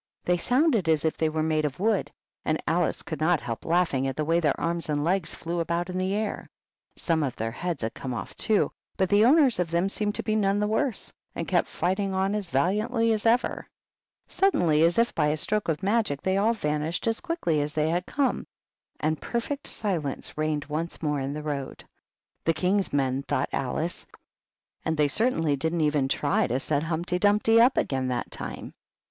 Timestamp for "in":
5.91-5.99, 21.19-21.31